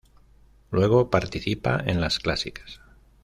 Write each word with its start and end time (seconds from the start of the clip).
Luego 0.71 1.11
participa 1.11 1.79
en 1.85 2.01
las 2.01 2.17
clásicas. 2.17 2.81